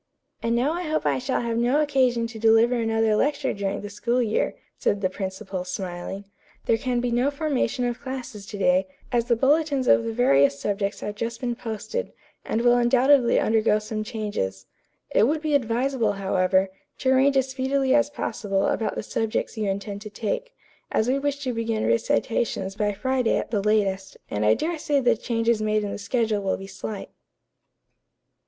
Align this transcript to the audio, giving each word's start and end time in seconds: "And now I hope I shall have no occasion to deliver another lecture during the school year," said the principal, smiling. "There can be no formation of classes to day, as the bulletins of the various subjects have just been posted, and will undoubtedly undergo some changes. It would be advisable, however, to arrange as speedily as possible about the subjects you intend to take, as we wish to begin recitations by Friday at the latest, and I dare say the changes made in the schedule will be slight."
"And 0.41 0.55
now 0.55 0.73
I 0.73 0.81
hope 0.81 1.05
I 1.05 1.19
shall 1.19 1.41
have 1.41 1.57
no 1.57 1.79
occasion 1.79 2.25
to 2.25 2.39
deliver 2.39 2.73
another 2.73 3.15
lecture 3.15 3.53
during 3.53 3.81
the 3.81 3.89
school 3.91 4.19
year," 4.19 4.55
said 4.75 4.99
the 4.99 5.11
principal, 5.11 5.63
smiling. 5.63 6.25
"There 6.65 6.79
can 6.79 7.01
be 7.01 7.11
no 7.11 7.29
formation 7.29 7.85
of 7.85 7.99
classes 8.01 8.47
to 8.47 8.57
day, 8.57 8.87
as 9.11 9.25
the 9.25 9.35
bulletins 9.35 9.87
of 9.87 10.03
the 10.03 10.11
various 10.11 10.59
subjects 10.59 11.01
have 11.01 11.13
just 11.13 11.39
been 11.39 11.53
posted, 11.55 12.13
and 12.43 12.63
will 12.63 12.77
undoubtedly 12.77 13.39
undergo 13.39 13.77
some 13.77 14.03
changes. 14.03 14.65
It 15.11 15.27
would 15.27 15.39
be 15.39 15.53
advisable, 15.53 16.13
however, 16.13 16.71
to 16.97 17.11
arrange 17.11 17.37
as 17.37 17.49
speedily 17.49 17.93
as 17.93 18.09
possible 18.09 18.65
about 18.65 18.95
the 18.95 19.03
subjects 19.03 19.55
you 19.55 19.69
intend 19.69 20.01
to 20.01 20.09
take, 20.09 20.55
as 20.91 21.07
we 21.09 21.19
wish 21.19 21.43
to 21.43 21.53
begin 21.53 21.85
recitations 21.85 22.75
by 22.75 22.91
Friday 22.91 23.37
at 23.37 23.51
the 23.51 23.61
latest, 23.61 24.17
and 24.31 24.45
I 24.45 24.55
dare 24.55 24.79
say 24.79 24.99
the 24.99 25.15
changes 25.15 25.61
made 25.61 25.83
in 25.83 25.91
the 25.91 25.99
schedule 25.99 26.41
will 26.41 26.57
be 26.57 26.65
slight." 26.65 27.11